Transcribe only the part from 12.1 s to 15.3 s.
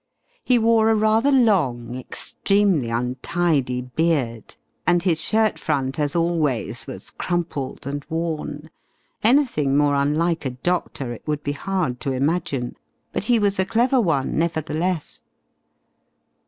imagine. But he was a clever one, nevertheless.